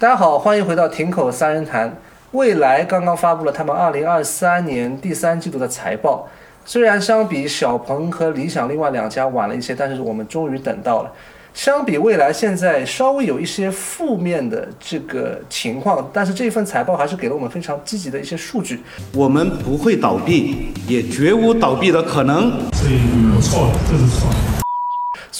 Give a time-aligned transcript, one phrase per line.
[0.00, 1.94] 大家好，欢迎回到亭口三人谈。
[2.30, 6.26] 蔚来刚刚发布了他们二零二三年第三季度的财报，
[6.64, 11.12] 虽然相比小鹏和理想另外两家晚了一些，但是我们终于等到了。
[11.52, 18.82] 相比未来，现在稍微有一些负面的这个情况，但是这份财报还是给了我们非常积极的一些数据。
[19.12, 22.50] 我们不会倒闭，也绝无倒闭的可能。
[22.70, 22.88] 这
[23.34, 24.59] 不错，这是错。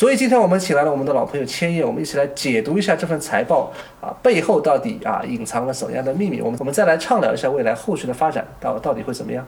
[0.00, 6.40] 所以今天我们请来了我们的老朋友千叶，我们一起来解读一下这份财报啊背后到底啊隐藏了什么样的秘密。
[6.40, 9.46] 我们我们再来畅聊一下未来后续的发展到到底会怎么样。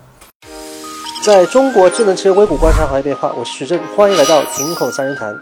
[1.25, 5.35] 在中国智能汽车微股观察行业变化，我是徐正，欢迎来到亭口三人谈。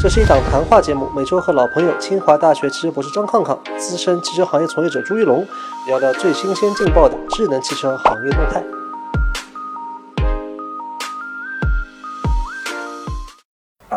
[0.00, 5.44] 这是一档谈话节目，每周和老朋友清华大学汽车博士张康康、资深汽车行业从业者朱一龙
[5.88, 8.62] 聊聊最新鲜劲爆的智能汽车行业动态。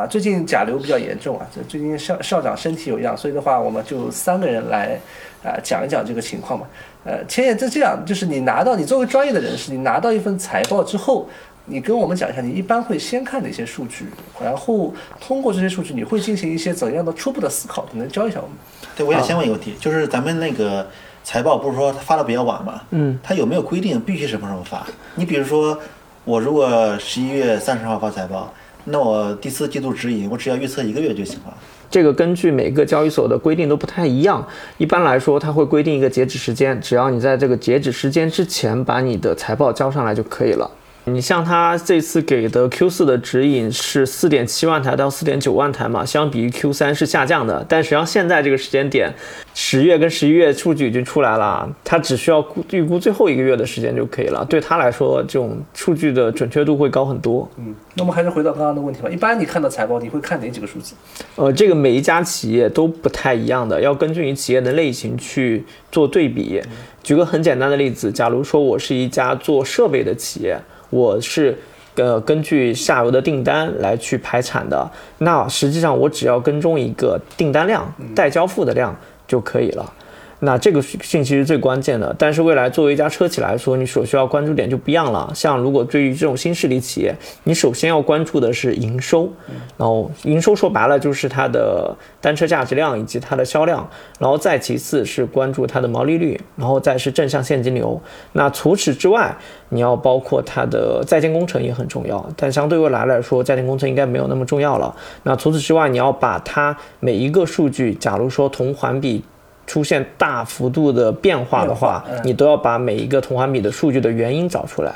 [0.07, 4.99] 最近甲流比较严重啊，这最近校校长身体有恙，所以的话，我们就三个人来
[5.43, 6.65] 啊讲一讲这个情况嘛。
[7.03, 11.29] 呃，千叶，这这样，就是你拿到你作为专业的人士，你拿到一份财报之后，
[11.65, 14.07] 你跟我们讲一下，你一般会先看哪些数据，
[14.41, 17.85] 然后通过这些数据，你会进行一些怎样的初步的思考？
[17.91, 18.57] 你能教一下我们？
[18.97, 20.87] 对，我想先问一个问题，就是咱们那个
[21.23, 22.81] 财报不是说发的比较晚嘛？
[22.89, 24.87] 嗯，它有没有规定必须什么时候发？
[25.13, 25.77] 你比如说，
[26.23, 28.51] 我如果十一月三十号发财报。
[28.85, 31.53] 那我第四季度指引，我只要预测一个月就行了。
[31.89, 34.45] 这个根据每个交易所的规定都不太一样。
[34.77, 40.69] 一般来说，它会规定一个截止时间，只要你在这个截止时间之前把你的财报交上来就可以了。
[41.05, 47.63] 你像他这次给的 Q 四的指引是四点七万台到四点九万台嘛，相比于 Q 三是下降的。
[47.69, 49.13] 但实际上现在这个时间点，
[49.57, 54.43] 十月跟十一月数据已经出来了，他只需要预估最后一个月的时间就可以了。
[54.49, 57.49] 对他来说，这种数据的准确度会高很多。
[57.57, 59.09] 嗯，那我们还是回到刚刚的问题吧。
[59.09, 60.93] 一般你看到财报，你会看哪几个数字？
[61.37, 66.61] 呃，这个每一家企业都不太一样的，要根据你企业的类型去做对比。
[67.01, 70.59] 举个很简单的例子，假如说我是一家做设备的企业。
[70.89, 71.57] 我是，
[71.95, 74.91] 呃，根据下游的订单来去排产的。
[75.19, 78.93] 那实际上我只要跟踪一个订单量、待交付的量
[79.27, 79.93] 就可以了。
[80.39, 85.31] 那这个信息是最关键的，但是未来作为一家车企来说，你所需要关注点就不一样了。
[85.33, 87.15] 像如果对于这种新势力企业，
[87.45, 89.29] 你首先要关注的是营收，
[89.77, 97.99] 然后营收说白了就是它的单车价值量以及它的销量，然后再其次是关注它的毛利率，然后再是正向现金流。
[98.33, 99.35] 那除此之外，
[99.69, 104.93] 你要包括它的在建工程也很重要，但相对未来来说，在建工程应该没有那么重要了。
[105.23, 109.23] 那除此之外，你要把它每一个数据，假如说同环比。
[109.67, 114.93] 出现大幅度的变化的话，你都要把每一个同环比的数据的原因找出来，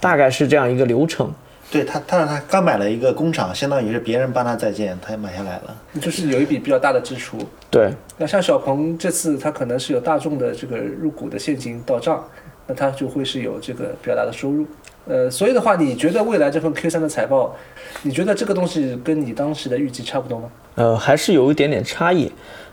[0.00, 1.32] 大概是这样一个流程。
[1.70, 7.36] 对他，他他刚买了一个工厂，相当于是别人帮他在建，他也买下来了，就是有一笔比较大的支出。
[7.68, 12.22] 对，那像小鹏这次他可能是有大众的这个入股的现金到账，
[12.68, 14.64] 那他就会是有这个比较大的收入。
[15.06, 17.56] 呃，所以的话，你觉得未来这份 Q 三的财报，
[18.02, 20.48] 你觉得这个东西跟你当时的预计差不多吗？
[20.76, 22.30] 呃，还是有一点点差异。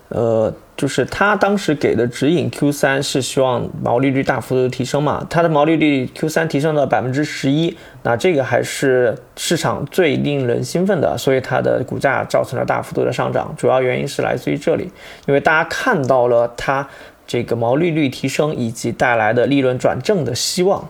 [0.10, 5.24] 呃，就是他当时给的指引，Q 三是希望毛利率大幅度提升嘛？
[5.30, 13.54] 它的毛利率 Q 三提升到百分之十一，那这个还是市场最令人兴奋的，所以它的股价造成了大幅度的上涨。
[13.56, 14.90] 主要原因是来自于这里，
[15.28, 16.88] 因为大家看到了它
[17.28, 20.90] 这个毛利率提升以及带来的利润转正的希望，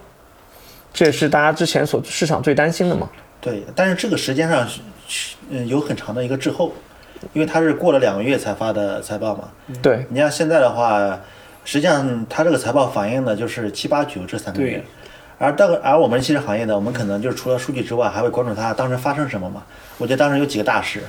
[0.94, 3.10] 这也是大家之前所市场最担心的嘛？
[3.42, 4.66] 对，但是这个时间上，
[5.50, 6.72] 嗯，有很长的一个滞后。
[7.34, 9.50] 因为他是过了两个月才发的财报嘛，
[9.82, 11.20] 对你像现在的话，
[11.64, 14.84] 实际上他这个财报反映的就是七八九这三个月，
[15.38, 19.64] 而当而我们汽车行业呢，我们可能就是除了数据之外，还会关注它当时发生什么嘛。
[20.00, 21.02] 我觉得当时有几个大事，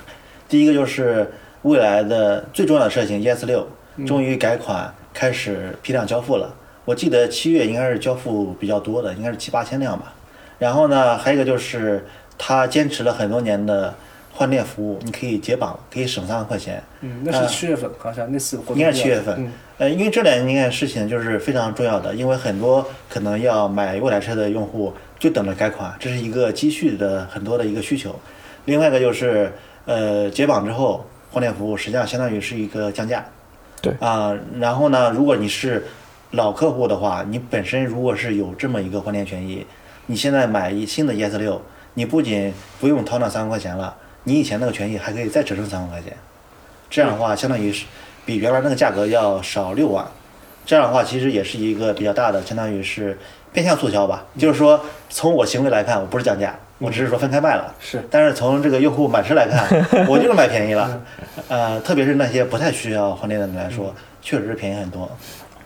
[0.49, 3.67] 第一个就是未来的最重要的车型 ES 六
[4.07, 10.13] 终于改款开始批量交付了，我记得七月应该是交付比较多的，应该是七八千辆吧。
[10.59, 12.05] 然后呢，还有一个就是
[12.37, 13.95] 它坚持了很多年的。
[14.35, 16.83] 换电服务，你可以解绑，可以省三万块钱。
[17.03, 19.53] 嗯，那是七月份，好像那次应该是七月份。
[19.79, 28.19] 呃，因为这两件事情就是非常重要的，因为很多可能要买未来车的用户就等着改款，这是一个积蓄的很多的一个需求。
[28.65, 29.53] 另外一个就是，
[29.85, 33.25] 呃，解绑之后换电服务实际上相当于是一个降价。
[33.81, 33.93] 对。
[34.01, 35.85] 啊，然后呢，如果你是
[36.31, 39.67] 老客户的话，你本身如果是有这么一个换电权益，
[40.07, 41.61] 你现在买一新的 ES 六，
[41.95, 43.95] 你不仅不用掏那三万块钱了。
[44.25, 46.17] 你以前那个权益还可以再折成三万块钱，
[46.89, 47.87] 这样的话相当于是
[48.25, 50.07] 比原来那个价格要少六万，
[50.65, 53.19] 这样的话其实也是一个比较大的，相当于是
[53.53, 54.25] 变相促销吧。
[54.39, 54.81] 就是说
[55.11, 57.75] 从我行为来看，我不是降价，我只是说分开卖了。
[57.81, 59.69] 是，但是从这个用户买车来看，
[60.07, 61.03] 我就是买便宜了。
[61.49, 65.11] 呃，特别是那些不太需要换电的人来说，确实是便宜很多。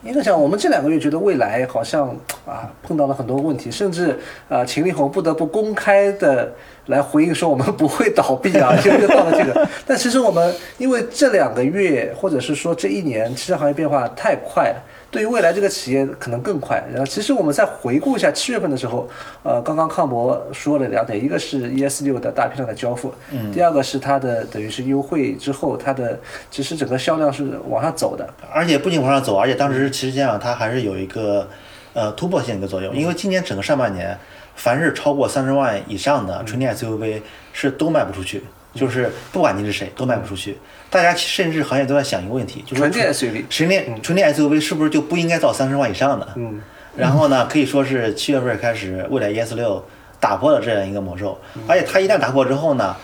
[0.07, 2.09] 应该讲，我们这两个月觉得未来好像
[2.47, 4.19] 啊碰到了很多问题，甚至
[4.49, 6.53] 啊秦力宏不得不公开的
[6.87, 9.69] 来回应说我们不会倒闭啊， 就就到了这个。
[9.87, 14.83] 但其实我们因为这两个月或者是说这一年，汽车行业变化太快了。
[15.11, 16.83] 对于未来这个企业可能更快。
[16.91, 19.09] 然后其实我们再回顾一下七月份的时候，
[19.43, 26.19] 呃，刚刚康博说了两点，一个是 ES 六的大批量的交付，嗯，第二个是它的等于是优惠之后，它的
[26.51, 28.29] 其实整个销量是往上走的。
[28.53, 31.49] 而且不仅往上走，而且当时其实际上它还是有一个
[31.95, 34.19] 呃突破性的一个作用，因为今年整个上半年，
[34.55, 37.23] 凡是超过三十万以上的纯电 SUV
[37.53, 38.43] 是都卖不出去，
[38.77, 40.57] 就是不管你是谁都卖不出去。
[40.89, 46.29] 大家甚至行业都在想一个问题，就是纯电 SUV，纯电纯电 SUV 是不是就不应该造三十万以上的？
[46.37, 46.61] 嗯，
[46.97, 49.85] 然后呢，可以说是七月份开始，蔚来 ES 六
[50.21, 51.37] 打破了这样一个魔咒，
[51.67, 52.97] 而且它一旦打破之后呢，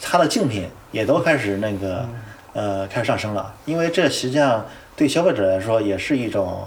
[0.00, 2.06] 它的竞品也都开始那个
[2.54, 4.66] 呃开始上升了，因为这实际上
[4.96, 6.66] 对消费者来说也是一种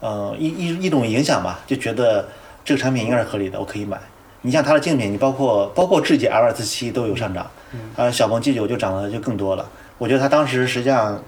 [0.00, 2.28] 呃一一一种影响吧，就觉得
[2.62, 3.98] 这个产品应该是合理的，我可以买。
[4.46, 7.50] 你像它的竞品，你包括包括智己 L 2 4 7都有上涨，
[7.96, 9.66] 呃，小鹏 G 九就涨得就更多了。
[9.96, 11.18] 我觉得它当时实际上，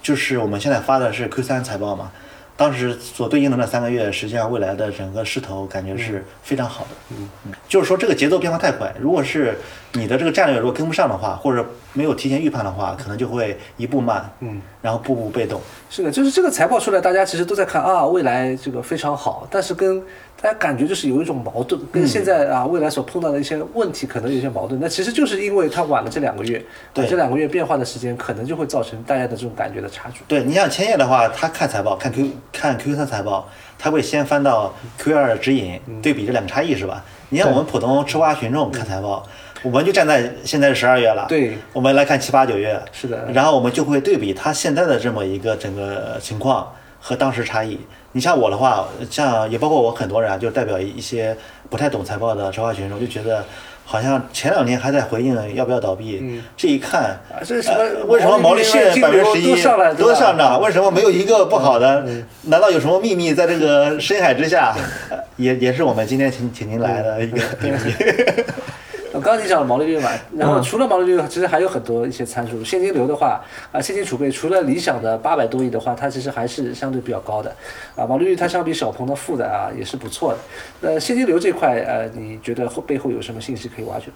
[0.00, 2.12] 就是我们现在发的是 Q 三财报嘛，
[2.56, 6.90] 当时所对应的那三个月，实际上未来的整个势头感觉是非常好的。
[7.10, 9.58] 嗯嗯，就是说这个节奏变化太快，如果是
[9.94, 15.60] 你的这个战略如果跟不上的话，或者没有提前预判的话，可能就会一步慢，嗯，然后步步被动。
[15.90, 20.00] 是的，就是这个财报出来，大家其实都在看啊，未来这个非常好，但是跟
[20.40, 24.78] 大家感觉就是有一种矛盾，跟现在啊未来所碰到的一些问题可能有些矛盾。
[24.78, 30.20] 那其实就是因为它晚了这两个月，对这两个月变化的时间，可能就会造成大家的这种感觉的差距。
[30.28, 33.48] 对你像千叶的话，他看财报，看 Q 看 Q 三财报，
[33.78, 37.02] 他会先翻到 Q 二指引，对比这两个差异是吧？
[37.30, 39.26] 你像我们普通吃瓜群众看财报，
[39.62, 46.70] 我们就站在现在是十二月了，对，我们来看七八九月，是的然后我们就会对比它现在的这么一个整个情况
[47.06, 47.78] 和当时差异。
[48.12, 51.36] 你像我的话，像也包括我很多人啊，就代表一些
[51.68, 53.44] 不太懂财报的超话群众，就觉得
[53.84, 57.02] 好像前两年还在回应要不要倒闭，这一看。
[57.02, 58.04] 啊，这什么呃？
[58.06, 59.50] 为什么毛利率百分之十一
[59.96, 60.58] 都上涨？
[60.62, 62.06] 为什么没有一个不好的？
[62.42, 64.74] 难道有什么秘密在这个深海之下？
[65.10, 67.76] 呃 也也是我们今天请请您来的一个秘密。
[67.76, 68.83] 我
[69.24, 72.62] 刚刚你讲了毛利率嘛，然后除了毛利率，其实还有很多一些参数。
[72.62, 73.42] 现金流的话，
[73.72, 77.50] 啊，现金储备除了理想的八百多亿的话，它其实还是相对比较高的，
[77.96, 80.38] 啊，毛利率它相比小鹏的负的啊也是不错的。
[80.82, 84.10] 那现金流这块，呃，你觉得后背后有什么信息可以挖掘？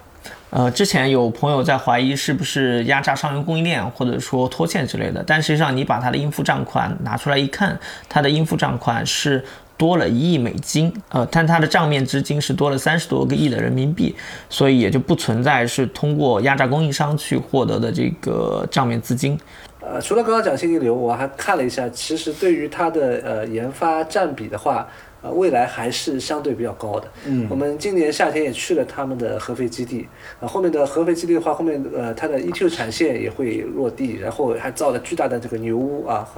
[0.50, 7.78] 呃，之前有朋友在怀疑是不是压榨上游供应链，或者说拖欠之类的，但实际上你把它的应付账款拿出来一看，
[8.10, 9.43] 它的应付账款是
[9.78, 14.14] 多了一亿美金，呃，但它的账面资金是多了三十多个亿的人民币，
[14.50, 19.38] 所以也就不存在是通过压榨供应商去获得的这个账面资金。
[19.80, 24.86] 呃，除了刚刚讲现金流，我还看了一下，其实对于它的呃研发占比的话，
[25.20, 27.09] 呃，未来还是相对比较高的。
[27.26, 30.09] 嗯，我们今年夏天也去了他们的合肥基地，
[30.41, 36.29] 呃，后面的合肥基地的话，后面呃它的 EQ 产线也会落地，然后还造了巨大的这个牛屋啊，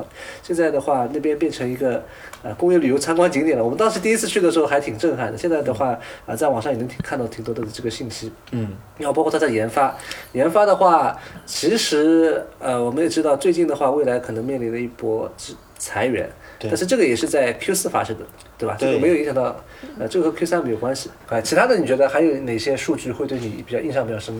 [0.43, 2.03] 现在的话那边变成一个
[2.43, 3.63] 呃工业旅游参观景点了。
[3.63, 8.33] 我们当时第一次去的时候还挺震撼的，现在的话啊、在网上也能听看到挺多的这个信息。
[8.53, 8.69] 嗯，
[8.99, 9.97] 然后包括它的研发，
[10.33, 16.33] 研发的话，其实呃，我们也知道最近的话，未来可能面临了一波裁裁员，对
[16.69, 18.25] 但是这个也是在 Q 四发生的，
[18.59, 18.77] 对吧？
[18.79, 19.57] 这个没有影响到，
[19.99, 21.09] 呃，这个和 Q 三没有关系。
[21.29, 24.35] 啊，其他的你觉得还有哪些数据会对你比较印象比较深？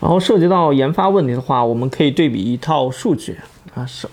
[0.00, 3.38] 然后涉及到研发问题的话，我们可以对比一套数据
[3.74, 4.06] 啊，是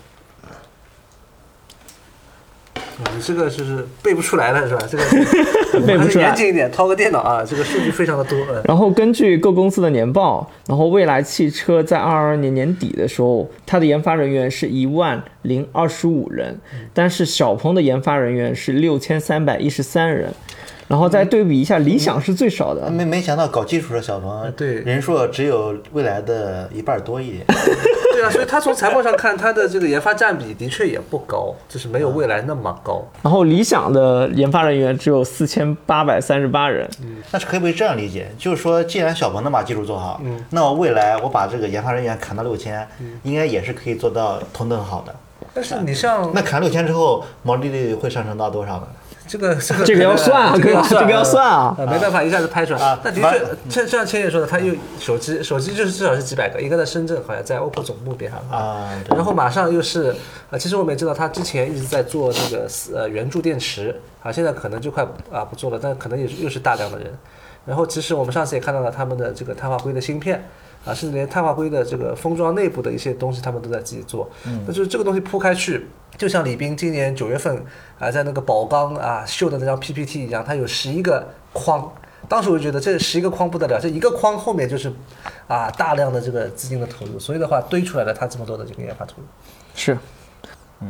[2.98, 4.86] 你这个就是背不出来了是吧？
[4.88, 5.04] 这个
[5.86, 8.36] 背不出来严谨一点，掏个电脑啊，这个数据非常的多。
[8.52, 16.58] 呃然后根据各公司的年报，然后蔚来汽车在二二年年底的时候，它的研发人员是一万零二十五人，
[16.92, 20.32] 但是小鹏的研发人员是六千三百一十三人。
[20.86, 27.44] 然后再对比一下，理想是最少的，没没想到搞技术的小鹏，对人数只有未来的一半多一点。
[28.30, 33.02] 所以他从财报上看，他的这个研发占比的确也不高，就是没有未来那么高。
[33.22, 36.88] 然后理想的研发人员只有四千八百三十八人。
[37.30, 38.30] 那是可以不可以这样理解？
[38.38, 42.86] 就是说，既然小鹏能把技术做好，那我未来我把这个研发人员砍到六千，
[43.22, 45.14] 应该也是可以做到同等好的。
[45.52, 48.86] 但是你像那砍六千之后，毛利率会上升到多少呢？
[49.34, 51.74] 这个这个这个要算啊这个要算，这个要算啊。
[51.76, 52.80] 呃没办法一下子拍出来。
[52.80, 53.00] 啊。
[53.02, 58.40] 那的确，像像千叶说的，他又手机手机就是至少是几百个，一个在深圳，好像在 OPPO 总部边上。
[58.48, 60.14] 啊然后马上又是
[60.50, 64.00] 呃，其实我们也知道，他之前一直在做这个呃圆柱电池。
[64.22, 67.12] 啊，现在可能就快啊不做了，但可能也是又是大量的人。
[67.66, 70.42] 然后其实我们上次也看到了他们的这个碳化硅的芯片
[70.84, 74.28] 啊，甚至连碳化硅的这个封装内部的一些东西，他们都在自己做。
[74.66, 75.86] 那就是这个东西铺开去，
[76.16, 77.64] 就像李斌今年九月份
[77.98, 81.90] 啊，在那个宝钢啊秀的那张 PPT 一样，它有十一个框。
[82.28, 84.90] 当时我就觉得这十一个框不得了，这一个框后面就是
[85.46, 89.24] 啊大量的这个资金的投入，所以的话堆出来了它这么多的这个研发投入。
[89.74, 89.98] 是，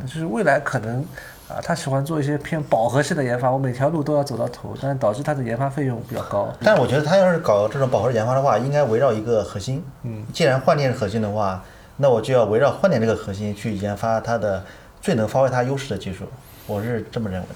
[0.01, 1.05] 就是未来可能
[1.47, 6.51] 啊，他喜欢做一些偏饱和式的研发，我每条路都要走到头，但是导致他的研发费用比较高。
[6.61, 9.83] 但我觉得他要是搞这种饱和研发的话，应该围绕一个核心。
[10.03, 11.63] 嗯，既然换电是核心的话，
[11.97, 14.63] 那我就要围绕换电这个核心去研发它的
[14.99, 16.25] 最能发挥它优势的技术。
[16.65, 17.55] 我是这么认为的。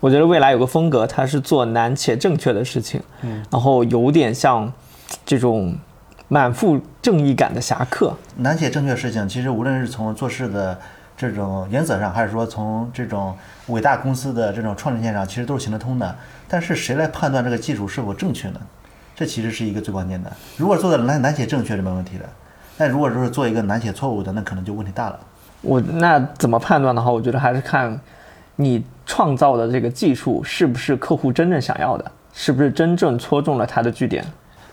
[0.00, 4.72] 我觉得未来有个风格，它是做难且正确的事情，嗯，然后有点像
[5.26, 5.76] 这种
[6.28, 8.16] 满腹正义感的侠客。
[8.36, 10.80] 难且正确的事情，其实无论是从做事的
[11.20, 13.36] 这种原则上，还是说从这种
[13.66, 16.16] 伟大公司的这种创新线上，其实都是行得通的。
[16.48, 18.60] 但是谁来判断这个技术是否正确呢？
[19.14, 20.32] 这其实是一个最关键的。
[20.56, 22.24] 如果做的难难写正确是没问题的，
[22.78, 25.20] 但如果说是做一个难写错误的，那可能就问题大了。
[25.60, 28.00] 我那怎么判断的话，我觉得还是看
[28.56, 34.24] 你创造的这个技术是不是客户真正想要的，是不是真正戳中了他的据点。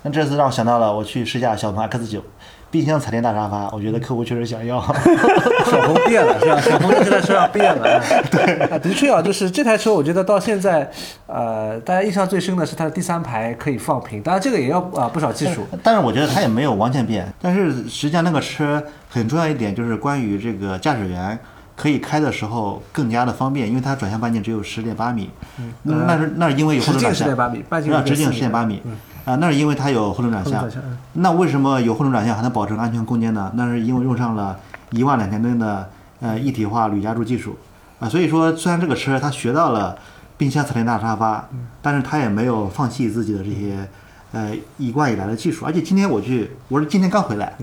[0.01, 2.23] 那这次让我想到了我去试驾小鹏 X 九
[2.69, 4.81] 冰箱彩电大沙发，我觉得客户确实想要。
[5.65, 6.59] 小鹏变了是吧？
[6.61, 8.01] 小鹏这台车要变了。
[8.31, 10.89] 对啊，的确啊，就是这台车，我觉得到现在，
[11.25, 15.65] 呃，大家印象最深的是它的第三排可以放平，当然这个也要啊不少技术。
[15.83, 17.27] 但是我觉得它也没有完全变。
[17.41, 21.37] 但是实际上那个车很重要一点就是关于这个驾驶员
[21.75, 25.29] 可以开的时候更加的方便，因为它转向半径只有十点八米。
[25.59, 27.15] 嗯，那是那是因为有后直径轮转向。
[27.15, 28.81] 十点八米，半径啊，直径十点八米，
[29.27, 30.65] 啊，那是因为它有后轮转向。
[31.11, 33.51] 那为什么有后轮转向还能保证安全空间呢？
[33.55, 34.57] 那是因为用上了
[34.91, 35.89] 一万两千吨的
[36.21, 37.57] 呃一体化铝加注技术
[37.99, 38.07] 啊。
[38.07, 39.97] 所以说，虽然这个车它学到了
[40.37, 41.45] 冰箱彩电大沙发，
[41.81, 43.85] 但是它也没有放弃自己的这些
[44.31, 45.65] 呃一贯以来的技术。
[45.65, 47.53] 而且今天我去，我是今天刚回来，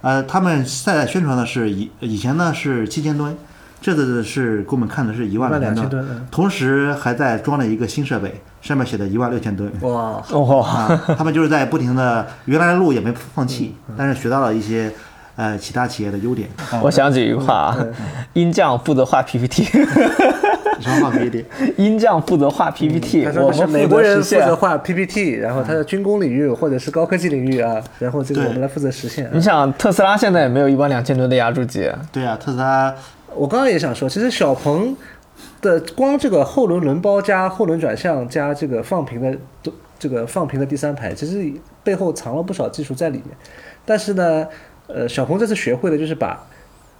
[0.00, 3.36] 呃，他们在宣传的是以以前呢是七千吨。
[3.80, 9.70] 这次是给我们看的是一万两千12,000吨嗯同时还在装了一个新设备，上面写的一万六千吨。
[9.82, 14.90] 哇，哦，啊，他们就是在不停的原来的路也没放弃，但是学到了一些
[15.36, 16.48] 呃其他企业的优点。
[16.82, 17.86] 我想起一句话啊，
[18.32, 21.44] 鹰将负责画 PPT，什么画 PPT？？
[21.76, 29.30] 鹰将负责画 PPT，他说的是我们美国人负责画 PPT，然后他的军工领域或者是高科技领域啊，然后这个我们来负责实现。
[29.32, 32.92] 你想，特斯拉现在也没有一万两千吨的压铸机，对啊，特斯拉
[33.34, 34.96] 我刚刚也想说，其实小鹏
[35.60, 39.36] 的光这个后轮轮包加后轮转向加这个放平的
[39.98, 41.52] 这个放平的第三排，其实
[41.82, 43.36] 背后藏了不少技术在里面。
[43.84, 44.46] 但是呢，
[44.86, 46.46] 呃，小鹏这次学会的就是把。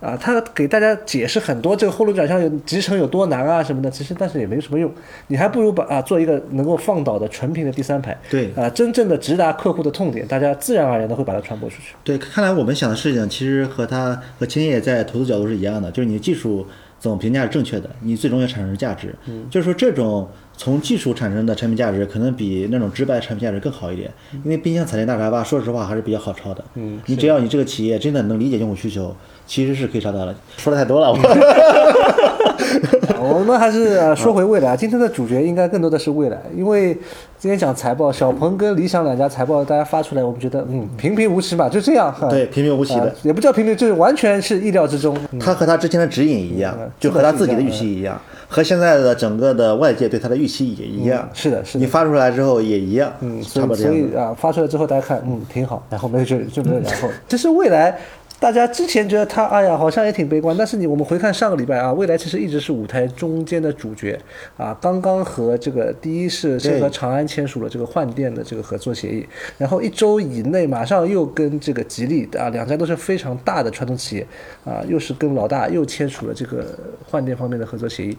[0.01, 4.93] 啊，他给大家解释很多这个后轮转向有集成有多难啊什么的，其实但是也没什么用，
[5.29, 11.95] 你还不如把啊做一个能够放倒的纯平的第三排，对啊，真正的直达客户的痛点，大家自然而然的会把它传播出去。
[12.05, 16.67] 对，看来我们想的事情其实和他和千叶在投资角度是一样的，就是你的技术
[16.99, 19.15] 怎么评价是正确的，你最终要产生价值。
[19.27, 24.11] 嗯，就是说这种从技术产生的产品价值，可能比那种直白的产品价值更好一点。
[24.45, 26.65] 因为冰箱彩电大沙发，说实话还是比较好抄的。
[26.75, 29.15] 嗯，你只要你这个企业真的能理解用户需求，
[29.47, 30.35] 其实是可以抄到的。
[30.57, 32.36] 说的太多了，我。
[33.21, 36.95] 我们还是呃说回未来，今天的主角应该更多的是未来，因为
[37.39, 42.29] 今天讲财报，小鹏跟理想两家财报大家发出来，我们觉得嗯平平无奇嘛，就这样哈。
[42.29, 45.17] 对平平无奇的啊也不叫平平，就是完全是意料之中。
[45.33, 51.29] 嗯他和他之前的指引一样嗯，就和他自己的预期一样，和现在的整个的外界对他的预期也一样。
[51.33, 51.81] 是的，是的。
[51.81, 57.09] 你发出来之后也一样，嗯，差所以啊，发出来之后大家看，嗯，挺好，然后没有就就没有然后。
[57.29, 57.99] 其实未来。
[58.39, 64.19] 大家之前觉得他，哎呀，好像也挺悲观，但是你我们回看上个礼拜啊，未来其实一直是舞台中间的主角
[64.59, 69.27] 啊，刚刚和这个第一是先和长安签署了这个换电的这个合作协议，
[69.57, 74.27] 然后一周以内马上又跟这个吉利啊两家都是非常大的传统企业
[74.65, 76.79] 啊，又是跟老大又签署了这个
[77.09, 78.17] 换电方面的合作协议，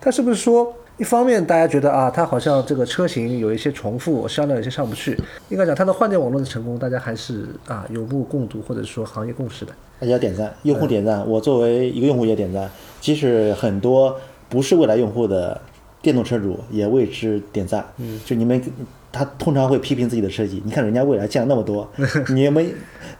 [0.00, 0.74] 他是不是说？
[0.98, 5.16] 一方面，大家觉得啊，它好像这个车型有一些重复，销量有些上不去。
[5.48, 9.72] 应该讲，它的换电网络的成功，大家还是啊有目共睹，或者说行业共识的。
[10.00, 11.24] 大家点赞，用户点赞。
[11.24, 12.68] 我作为一个用户也点赞，
[13.00, 14.16] 即使很多
[14.48, 15.60] 不是未来用户的
[16.02, 17.86] 电动车主也为之点赞。
[17.98, 18.60] 嗯，就你们，
[19.12, 20.60] 他通常会批评自己的设计。
[20.64, 21.88] 你看人家未来建了那么多，
[22.34, 22.68] 你们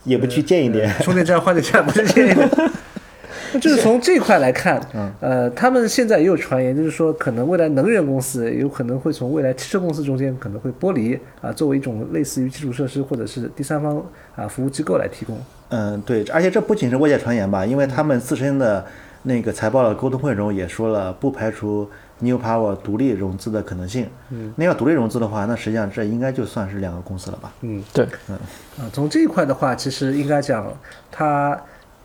[0.02, 0.92] 也不去建一点。
[1.02, 2.70] 充电站、换电站不是这样的。
[3.52, 4.80] 那 就是从这块来看，
[5.20, 14.02] 呃，他们现在也有传言，就是说可能未来能源公司有可能会从未来汽车公司中间可能会剥离啊，作为一种类似于基础设施或者是第三方
[14.34, 15.38] 啊服务机构来提供。
[15.70, 18.84] 嗯，对，而且这不仅是外界传言吧，因为他们自身的
[19.24, 21.88] 那个财报的沟通会中也说了，不排除
[22.20, 24.06] New Power 独立融资的可能性。
[24.30, 27.52] 嗯，那要独立融资的话，那实际上这应该就算是两个公司了吧？
[27.60, 28.36] 嗯，对，嗯
[28.78, 30.66] 啊，从这一块的话，其实应该讲，
[31.10, 31.60] 它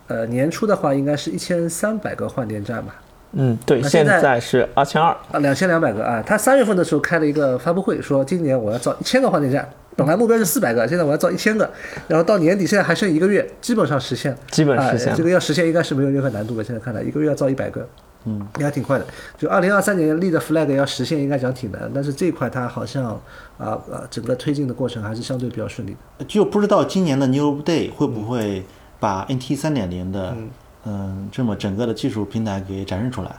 [0.06, 2.94] 呃年初的话应该是一千三百个换电站吧，
[3.32, 6.22] 嗯，对，现在在是二千二，啊，两千两百个啊。
[6.26, 11.68] 他三月份的时候开了一个发布会，说今年我要造一千个换电站，本来目标是四百个，现在我要造一千个，
[12.08, 17.88] 然后到年底现在还剩一个月，基本上实现，基本实现啊这个要实现应该是没有任何难度的，现在看来一个月要造一百个。
[18.26, 19.04] 嗯，应该挺快的。
[19.36, 23.04] 就二零二三年立的 flag 要实现，应该讲挺难，但是这一块它好像
[23.58, 26.24] 啊呃整个推进的过程还是相对比较顺利的。
[26.24, 28.64] 就不知道今年的 New Day 会不会
[29.04, 30.34] 把 NT 三点零的
[30.86, 33.30] 嗯这么整个的技术平台给展示出来？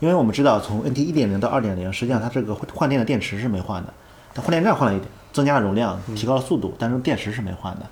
[0.00, 3.94] 因为我们知道从 NT 一点零到二点零，实际上它这个换电的电池是没换的，
[4.34, 7.86] 它换电站换了一点，增加了容量，提高了速度，但是电池是没换的。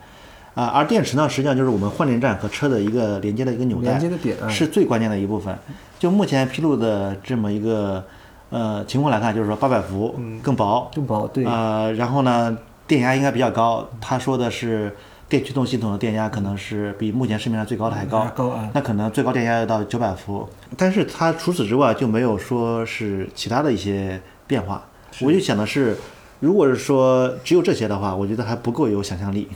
[0.55, 5.57] 啊，而电池呢，实际上就是我们换电站和车的一个连接的一个纽带，连接的点啊是最关键的一部分。
[5.99, 8.05] 就目前披露的这么一个
[8.51, 13.89] 呃情况来看，就是说八百伏更薄，更薄对呃，然后呢，电压应该比较高。
[13.99, 14.95] 他说的是
[15.33, 20.47] 电驱动系统的电压可能是比目前市面上最高的还高，高啊那可能最高电压要到九百伏。
[20.77, 24.85] 但是它除此之外就没有说是其他的一些变化。
[25.23, 25.97] 我就想的是，
[26.41, 29.49] 如果是说只有这些的话，我觉得还不够有想象力。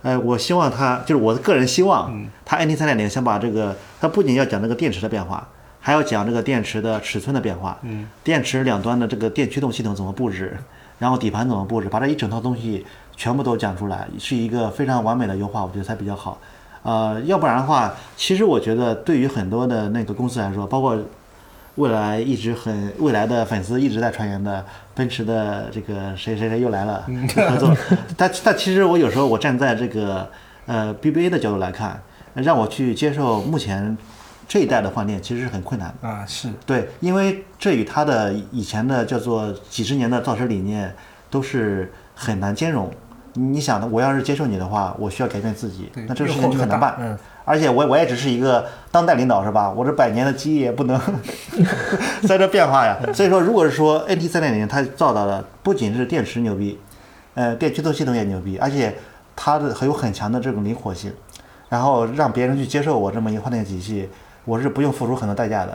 [0.00, 2.10] 哎，我希望它就是我的个人希望，
[2.46, 5.46] 它 NT 三点零想把这个，它不仅要讲这个电池的变化，
[5.78, 10.56] 还要讲这个电池的尺寸的变化，嗯，电池两端的这个电驱动系统怎么布置，
[10.98, 12.86] 然后底盘怎么布置，把这一整套东西
[13.22, 16.40] 全部都讲出来，是一个非常完美的优化，我觉得才比较好。
[16.82, 20.98] 呃，要不然的话，其实我觉得对于很多的那个公司来说，包括
[21.76, 27.72] 未来一直很未来的粉丝一直在传言的奔驰的这个谁谁谁又来了合作，
[28.18, 30.28] 但但其实我有时候我站在这个
[30.66, 32.02] 呃 BBA 的角度来看，
[32.34, 33.96] 让我去接受目前
[34.48, 36.08] 这一代的换电其实是很困难的。
[36.08, 40.92] 啊是对，因为这与它的以前的叫做几十年的造车理念
[41.30, 42.92] 都是很难兼容。
[43.34, 46.96] 你想的，我要是接受你的话，我需要改变自己，那这个事情就很难办。
[46.98, 49.68] 嗯而且我我也只是一个当代领导是吧？
[49.68, 51.00] 我这百年的基业不能
[52.22, 52.96] 在这变化呀。
[53.12, 56.78] 所以说，如果是说 NT 三点零它造到的不仅是电池牛逼，
[57.34, 58.96] 呃，电驱动系统也牛逼，而且
[59.34, 61.12] 它的还有很强的这种灵活性，
[61.68, 64.08] 然后让别人去接受我这么一个换电体系，
[64.44, 65.72] 我是不用付出很多代价的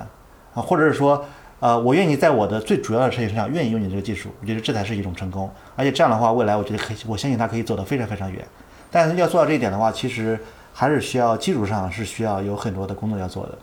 [0.53, 1.25] 啊，或者是说。
[1.59, 5.49] 呃，我愿意在我的最主要的事情上愿意用你这个技术，我觉得这才是一种成功。
[5.75, 8.45] 而且这样的话，未来我觉得可以，我相信它可以走得非常非常远。
[8.91, 10.39] 但是要做到这一点的话，其实
[10.71, 13.57] 还是需要基础上是需要有很多的工作要做的。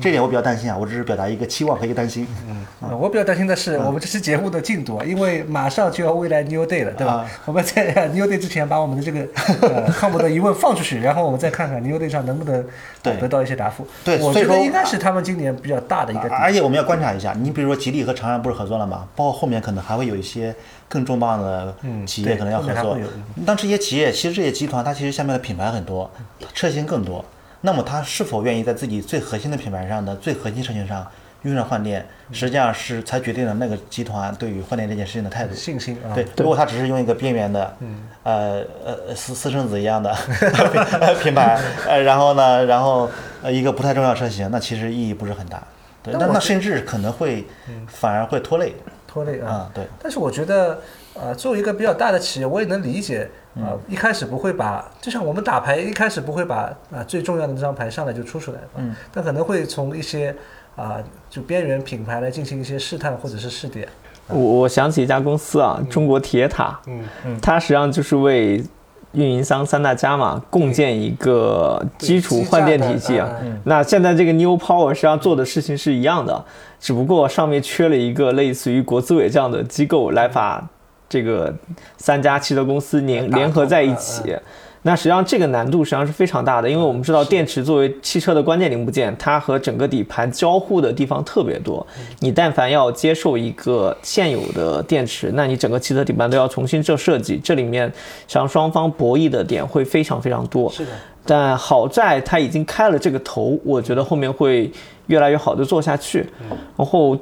[0.00, 2.26] 这点我比较担心啊，我只是表达一个期望和一个担心。
[2.48, 2.58] 嗯
[2.98, 7.14] 我比较担心的是我们这期节目的进度啊，因为马上就要未来 New Day 了，对吧？
[7.14, 9.26] 啊我们在 New Day 之前把我们的这个
[9.62, 12.64] 呃项目的疑问放出去，然后我们再看看 New Day 上能不能
[13.02, 13.86] 对得到一些答复。
[14.04, 16.40] 对所以说我觉得应该是他们今年比较大的一个点。
[16.40, 19.08] 而且我们要观察一下，你比如说吉利和长安不是合作了吗？
[19.16, 20.54] 包括后面可能还会有一些
[20.88, 21.74] 更重磅的
[22.06, 22.96] 企业可能要合作。
[23.44, 26.08] 当这些企业其实这些集团它其实下面的品牌很多，
[26.54, 27.24] 车型更多，
[27.60, 31.06] 那么他是否愿意在自己最核心的品牌上的最核心车型上
[31.42, 35.54] 用上换电，实际上是才决定了那个集团对于换电这件事情的态度。
[35.54, 37.76] 信心啊，对，如果他只是用一个边缘的，
[38.24, 40.12] 呃呃私私生子一样的
[41.22, 43.08] 品牌，呃，然后呢，然后
[43.42, 45.62] 呃一个不太重要车型，那其实意义不是很大。
[46.02, 47.46] 对，那那甚至可能会
[47.86, 48.74] 反而会拖累
[49.06, 49.70] 拖累啊啊。。
[49.72, 50.80] 对，但是我觉得，
[51.14, 53.64] 呃，作为一个比较大的企业，我也能理解，嗯。
[53.64, 60.34] 呃，一开始不会把，就像我们打牌，一开始不会把啊、最重要的那张牌上来就出出来，嗯，但可能会从一些
[60.76, 60.96] 啊、
[61.28, 63.88] 就边缘品牌来进行一些试探或者是试点，
[64.28, 67.04] 我我想起一家公司啊，中国铁塔，嗯。
[67.26, 67.38] 嗯。
[67.40, 68.64] 它实际上就是为
[69.12, 73.28] 运营商三大家嘛共建一个基础换电体系啊。
[73.42, 73.60] 嗯。
[73.64, 76.44] 那现在这个 New Power 实际上做的事情是一样的，
[76.78, 80.64] 只不过上面缺了一个类似于国资委这样的机构来把
[81.08, 81.54] 这个
[81.96, 84.36] 三家汽车公司联联合在一嗯起。
[84.82, 91.84] 那实际上这个难度实际上是非常大的，因为我们知道电池作为汽车的关键零部件，它和整个底盘交互的地方特别多。
[92.20, 100.70] 你但凡要接受一个现有的电池，那你整个汽车底盘都要重新做设计，这里面实际上双方博弈的点会非常非常多。
[100.70, 100.92] 是的，
[101.26, 104.70] 但好在它已经开了这个头，我觉得后面会
[105.08, 106.24] 越来越好的做下去。
[106.76, 107.18] 然后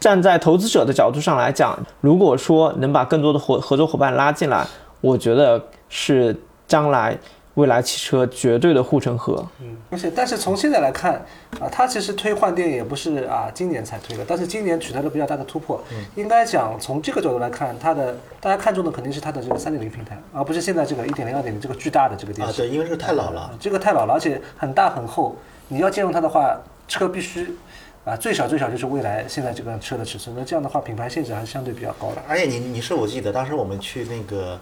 [0.00, 4.66] 站在投资者的角度上来讲，如果说能把更多的合合作伙伴拉进来，
[5.02, 6.34] 我觉得是
[6.66, 7.16] 将来
[7.54, 9.46] 未来汽车绝对的护城河。
[9.60, 11.14] 嗯而且但是从现在来看
[11.60, 15.82] 啊，它其实推换电也不是啊今年才推的，但是今年取得了比较大的突破。
[16.14, 22.62] 应该讲从这个角度来看，它的大家看中的肯定是它的这个三点零平台，而不是现在这个一点零、二点零这个巨大的这个电啊，池。
[22.62, 23.50] 对，因为这个太老了。
[23.60, 25.36] 这个太老了，而且很大很厚，
[25.68, 27.56] 你要兼容它的话，车必须
[28.04, 32.22] 啊最小最小就是未来现在这个车的尺寸，那这样的话品牌限制还是相对比较高的。
[32.26, 34.58] 而且你你是我记得当时我们去那个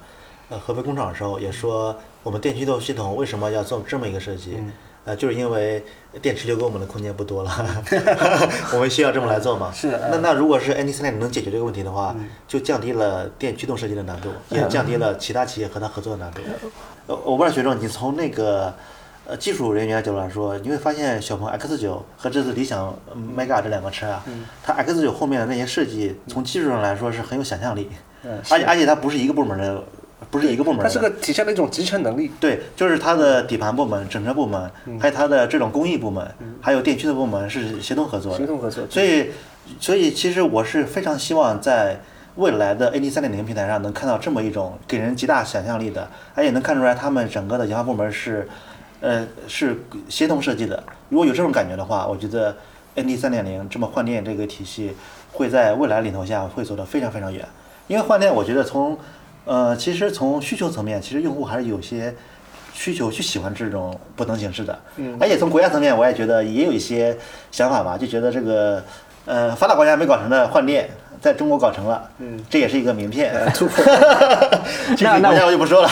[0.49, 4.57] 呃合肥工厂的时候，也说我们电驱动系统为什么要做这么一个设计？
[4.59, 4.73] 嗯
[5.05, 5.83] 呃，就是因为
[6.21, 7.51] 电池留给我们的空间不多了，
[8.75, 9.73] 我们需要这么来做嘛。
[9.73, 12.15] 是的那那如果是 ND 3 6能解决这个问题的话，
[12.47, 16.43] 就降低了电驱动设计的难度，也降低了其他企业和它合作的难度。
[17.07, 18.75] 呃，我不知道学长，你从那个
[19.29, 24.25] 呃技术人员角度来说，你会发现小鹏 X 9和这次理想呃 Mega 这两个车啊，
[24.63, 27.91] 它 X 9后面的那些设计，从技术上来说是很有想象力，
[28.49, 29.85] 而且而且它不是一个部门的，
[30.31, 32.33] 不是一个部门的，它是个体现了一种集成能力。
[32.41, 36.27] 对，就是它的底盘部门、整车部门，还有它的这种工艺部门，
[36.63, 38.39] 还有电驱的部门是协同合作的。
[38.39, 39.31] 协同合作所以，
[39.79, 42.01] 所以其实我是非常希望在
[42.37, 48.49] 未来的 AD 3 0平台上能看到这么一种给人极大想象力的，而且能看出来他们整个的研发部门是，
[49.01, 49.77] 呃，是
[50.09, 50.83] 协同设计的。
[51.09, 52.57] 如果有这种感觉的话，我觉得
[52.97, 54.95] ND 三点零这么换电这个体系
[55.33, 57.47] 会在未来领头下会走得非常非常远。
[57.87, 58.99] 因为换电，我觉得从
[59.45, 62.15] 呃，其实从需求层面，其实用户还是有些
[62.75, 64.79] 需求去喜欢这种不同形式的。
[64.97, 65.17] 嗯。
[65.21, 67.17] 而且从国家层面，我也觉得也有一些
[67.51, 68.83] 想法吧，就觉得这个
[69.25, 73.83] 呃发达国家没搞成的换电，在中国搞成了，嗯，这也是一个名片突破。
[74.97, 75.89] 具体国家我就不说了。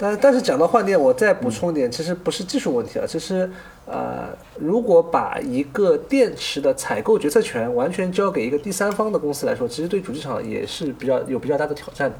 [0.00, 3.48] 但但是讲到换电，我再补充一点，其实不是技术问题啊，其实
[3.84, 12.16] 呃，如果把一个电池的采购决策权完全交给一个第三方的公司来说，其实对主机厂也是比较有比较大的挑战的，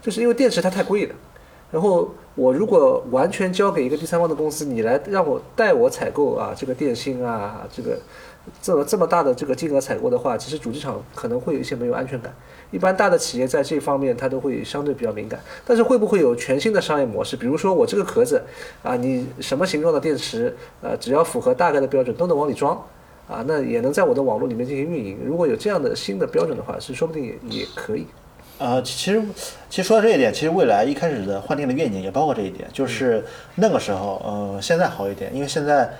[0.00, 1.14] 就是因为电池它太贵了。
[1.72, 7.98] 然后我如果完全交给一个第三方的公司，你来让我代我采购啊，这个电芯啊，这个
[8.60, 12.32] 这么这么大的这个金额采购的话，其实主机厂可能会有一些没有安全感。
[12.70, 17.36] 一般大的企业在这方面它都会相对比较敏感，但是会不会有全新的商业模式？
[17.36, 18.42] 比如说我这个壳子
[18.82, 22.74] 啊，你什么形状的电池，呃，只要符合大概的标准都能往里装，
[23.28, 25.18] 啊，那也能在我的网络里面进行运营。
[25.24, 28.06] 如果有这样的新的标准的话，是说不定也也可以。
[28.58, 29.22] 呃，其实
[29.70, 33.24] 其实说到这一点，其实未来一开始的换电的愿景也包括这一点，就是
[33.56, 35.92] 那个时候，呃，现在好一点，因为现在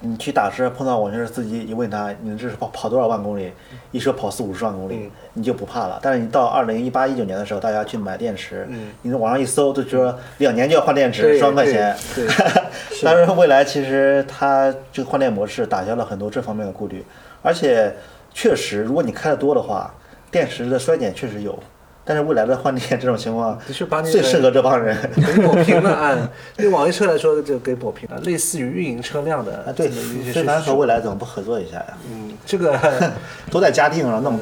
[0.00, 3.52] 你去打车碰到网约车司机，一问他你这是跑跑多少万公里，
[3.90, 5.98] 一说跑四五十万公里，你就不怕了。
[6.02, 8.66] 但是你到二零一八一九年的时候，大家去买电池，
[9.02, 11.94] 你在网上一搜，都说两年就要换电池，十万块钱。
[12.14, 12.34] 对对
[13.04, 17.04] 当然，未来其实它这个换电模式打消了很多这方面的顾虑，
[17.42, 17.94] 而且
[18.32, 19.92] 确实，如果你开的多的话，
[20.30, 21.58] 电池的衰减确实有。
[22.10, 23.56] 但是未来的换电这种情况
[24.10, 24.96] 最适合这帮人。
[25.14, 26.30] 给抹平了啊！
[26.56, 31.86] 对网约车来说就给抹平了，类似于运营车辆的啊，对，这么一些非凡和未来怎么不合作一下呀？
[32.12, 32.76] 嗯，这个
[33.48, 34.40] 都在嘉定啊，那么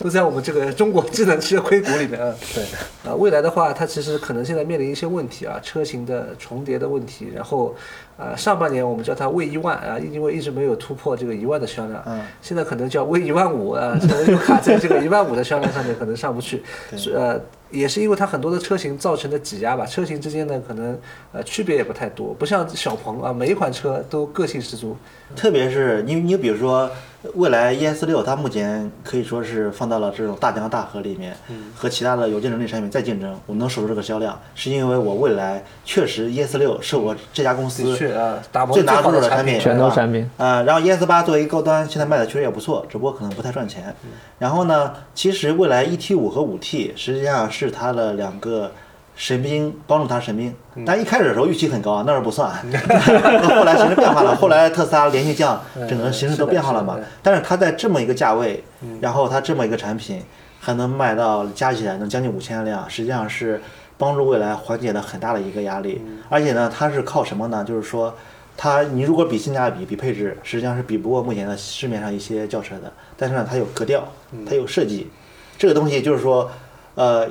[0.00, 2.34] 都在我们这个中国智能汽车硅谷里面啊。
[2.54, 2.64] 对
[3.08, 7.28] 啊，未来的话，它其实可能现在面临一些问题啊，车型的重叠的问题。
[7.34, 7.74] 然后，
[8.16, 16.62] 呃，上半年我们叫它魏一万啊，因为一直没有突破这个一万的销量，嗯，现在可能叫魏一万五啊，可能又卡在这个一万五的销量上面，可能上不去。
[16.96, 17.38] 是呃，
[17.70, 20.98] 也是因为它很多的车型造成的挤压吧，车型之间呢可能
[21.32, 24.96] 呃区别也不太多，不像小鹏啊，每一款车都个性十足。
[25.36, 26.90] 特别是你你比如说，
[27.34, 31.36] 未来 ES 六，它目前可以说是放到了这种大江大河里面，
[31.74, 40.28] 和其他的有竞争力产品再竞争，我能守住这个销量，是因为我未来确实 ES 六是我这家公司最拿得好的住的产品，拳头是产品。
[40.38, 43.94] 啊、然后 ES 八作为一个高端，现在卖的确实也不错，只不过可能不太赚钱。
[44.38, 48.72] 然后呢，其实未来 ET 五和五 T 实际上是它的两个
[49.16, 50.54] 神兵，帮助他神兵。
[50.86, 52.50] 但一开始的时候预期很高啊，那儿不算。
[53.42, 56.98] 后来形势变化了，后来特斯拉连续降，整个形势都变化了嘛。
[57.22, 58.62] 但是它在这么一个价位，
[59.00, 60.22] 然后它这么一个产品
[60.60, 63.60] 还能卖到加起来能将近五千辆，实际上是
[63.98, 66.02] 帮助未来缓解了很大的一个压力。
[66.28, 67.64] 而且呢，它是靠什么呢？
[67.64, 68.14] 就是说。
[68.56, 72.92] 它你如果比性价比、比配置，实际上是比不过目前的市面上一些轿车的。
[73.16, 74.06] 但是呢，它有格调，
[74.46, 75.08] 它有设计，
[75.56, 76.50] 这个东西就是说，
[76.94, 77.26] 呃，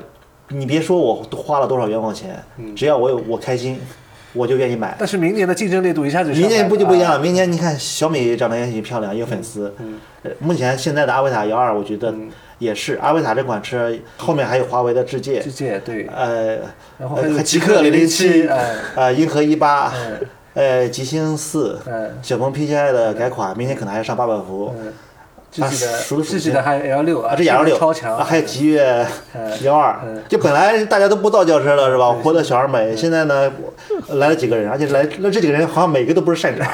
[0.50, 2.42] 你别说我花了多少冤枉钱，
[2.76, 3.80] 只要我有我开心，
[4.34, 4.96] 我就愿意买。
[4.98, 7.20] 但是明年的竞争力度一下子上明年不就不一样了？
[7.20, 9.74] 明年你看小米长得也挺漂亮，也有粉丝。
[10.24, 12.14] 呃目前现在的阿维塔幺二，我觉得
[12.58, 16.58] 也是阿维塔这款车后面还有华为的智界智，界对，呃，
[16.98, 20.20] 然后极极客客零零七，哎呃，银河一八嗯，
[20.56, 24.76] 呃，极星四嗯，小鹏 PCI 的改款，明天可能还要上八百伏。
[24.78, 24.92] 嗯，
[25.52, 32.12] 自己的自己的还有 L 六啊，这 L 六超强，啊还有极越嗯幺二嗯，就本来大家都不造轿车了是吧？
[32.24, 33.52] 活得小而美，现在呢
[34.10, 36.66] 来了几个人，而且来那这几个人好像每个都不是善茬。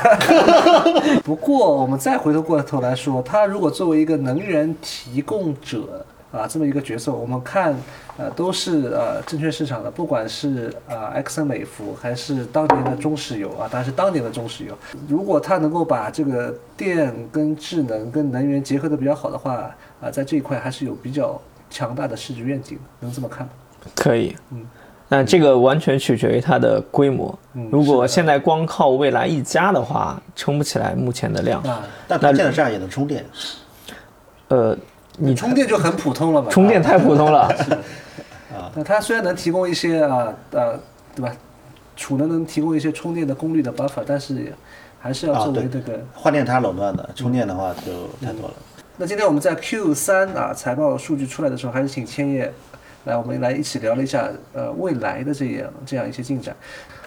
[1.24, 7.76] 不过我们再回头过头来说，它如果作为一个能源提供者啊这么一个角色，我们看
[8.18, 19.72] 呃都是呃证券市场的，不管是呃埃克森美孚还是当年的中石油啊，当然是当年的中石油，如果它能够把这个电跟智能跟能源结合的比较好的话，
[20.02, 23.54] 啊在这一块还是有比较强大的市值愿景，能这么看吗？
[23.96, 24.66] 可以，嗯，
[25.08, 27.38] 那这个完全取决于它的规模。
[27.54, 31.62] 嗯如果现在光靠蔚来一家的话，撑不起来目前的量。
[31.62, 33.24] 啊，但它现在这样也能充电。
[34.48, 34.78] 呃，
[35.18, 37.42] 你充电就很普通了嘛，充电太普通了。
[38.54, 40.80] 啊那它虽然能提供一些啊呃，
[41.14, 41.32] 对吧？
[41.96, 44.54] 储能能提供一些充电的功率的 buffer，但是
[45.00, 46.00] 还是要作为这个。
[46.14, 47.92] 换电它是垄断的，充电的话就
[48.26, 48.54] 太多了。
[48.98, 52.52] 那今天我们在 Q 三啊财报数据出来的时候，还是请千叶
[53.06, 56.56] 来，我们来一起聊了一下呃未来的这样这样一些进展。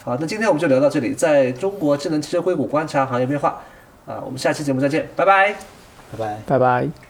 [0.04, 3.60] 好，那今天我们就聊到这里，在中国智能汽车硅谷观察行业变化
[4.06, 5.54] 啊，我们下期节目再见，拜拜。
[6.12, 6.38] 拜拜。
[6.46, 7.07] 拜拜。